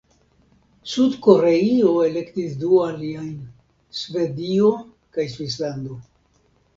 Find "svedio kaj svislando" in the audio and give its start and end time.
3.99-5.99